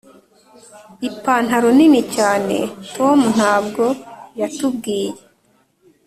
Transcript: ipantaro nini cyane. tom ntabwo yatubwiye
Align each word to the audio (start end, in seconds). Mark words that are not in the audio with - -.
ipantaro 1.07 1.69
nini 1.77 2.01
cyane. 2.15 2.57
tom 2.95 3.17
ntabwo 3.35 3.83
yatubwiye 4.39 5.11